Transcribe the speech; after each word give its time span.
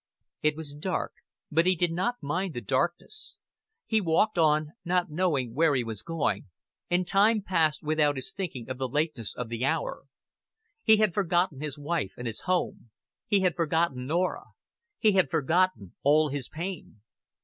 It 0.41 0.55
was 0.55 0.73
dark, 0.73 1.13
but 1.51 1.67
he 1.67 1.75
did 1.75 1.91
not 1.91 2.23
mind 2.23 2.55
the 2.55 2.61
darkness. 2.61 3.37
He 3.85 4.01
walked 4.01 4.35
on, 4.35 4.71
not 4.83 5.11
knowing 5.11 5.53
where 5.53 5.75
he 5.75 5.83
was 5.83 6.01
going, 6.01 6.49
and 6.89 7.05
time 7.05 7.43
passed 7.43 7.83
without 7.83 8.15
his 8.15 8.31
thinking 8.33 8.67
Of 8.67 8.79
the 8.79 8.87
lateness 8.89 9.35
of 9.35 9.47
the 9.49 9.63
hour. 9.63 10.05
He 10.81 10.97
had 10.97 11.13
forgotten 11.13 11.59
his 11.61 11.77
wife 11.77 12.13
and 12.17 12.25
his 12.25 12.41
home; 12.49 12.89
he 13.27 13.41
had 13.41 13.55
forgotten 13.55 14.07
Norah; 14.07 14.45
he 14.97 15.11
had 15.11 15.29
forgotten 15.29 15.93
all 16.01 16.29
his 16.29 16.49
pain. 16.49 17.01